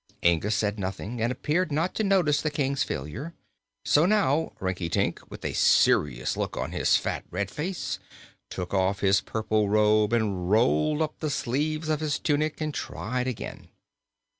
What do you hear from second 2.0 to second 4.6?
notice the King's failure. So now